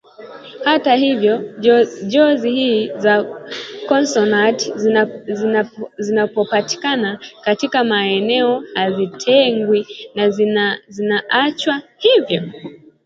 [0.65, 1.37] Hata hivyo
[2.03, 3.25] jozi hizi za
[3.87, 4.73] konsonanti
[5.97, 10.29] zinapopatikana katikati ya maneno hazitengwi na
[10.89, 12.43] zinaachwa hivyo